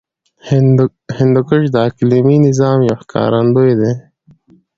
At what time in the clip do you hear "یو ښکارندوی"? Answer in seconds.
2.89-3.71